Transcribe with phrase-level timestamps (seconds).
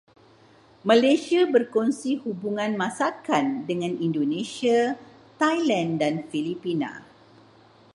[0.89, 4.79] Malaysia berkongsi hubungan masakan dengan Indonesia,
[5.41, 6.91] Thailand dan Filipina.